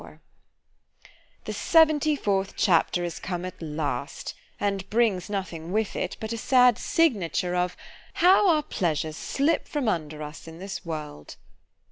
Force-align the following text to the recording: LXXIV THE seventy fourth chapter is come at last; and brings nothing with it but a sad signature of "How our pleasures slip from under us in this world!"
LXXIV 0.01 0.19
THE 1.45 1.53
seventy 1.53 2.15
fourth 2.15 2.55
chapter 2.57 3.03
is 3.03 3.19
come 3.19 3.45
at 3.45 3.61
last; 3.61 4.33
and 4.59 4.89
brings 4.89 5.29
nothing 5.29 5.71
with 5.71 5.95
it 5.95 6.17
but 6.19 6.33
a 6.33 6.37
sad 6.39 6.79
signature 6.79 7.53
of 7.53 7.77
"How 8.13 8.49
our 8.49 8.63
pleasures 8.63 9.15
slip 9.17 9.67
from 9.67 9.87
under 9.87 10.23
us 10.23 10.47
in 10.47 10.57
this 10.57 10.83
world!" 10.83 11.35